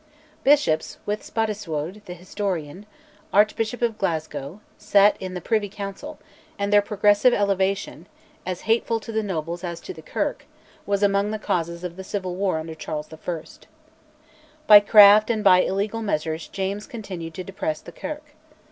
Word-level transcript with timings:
Bishops, 0.43 0.97
with 1.05 1.21
Spottiswoode, 1.21 2.03
the 2.05 2.15
historian, 2.15 2.87
Archbishop 3.31 3.83
of 3.83 3.99
Glasgow, 3.99 4.59
sat 4.79 5.15
in 5.19 5.35
the 5.35 5.41
Privy 5.41 5.69
Council, 5.69 6.17
and 6.57 6.73
their 6.73 6.81
progressive 6.81 7.35
elevation, 7.35 8.07
as 8.43 8.61
hateful 8.61 8.99
to 8.99 9.11
the 9.11 9.21
nobles 9.21 9.63
as 9.63 9.79
to 9.81 9.93
the 9.93 10.01
Kirk, 10.01 10.45
was 10.87 11.03
among 11.03 11.29
the 11.29 11.37
causes 11.37 11.83
of 11.83 11.97
the 11.97 12.03
civil 12.03 12.35
war 12.35 12.57
under 12.57 12.73
Charles 12.73 13.13
I. 13.13 13.43
By 14.65 14.79
craft 14.79 15.29
and 15.29 15.43
by 15.43 15.61
illegal 15.61 16.01
measures 16.01 16.47
James 16.47 16.87
continued 16.87 17.35
to 17.35 17.43
depress 17.43 17.79
the 17.79 17.91
Kirk. 17.91 18.33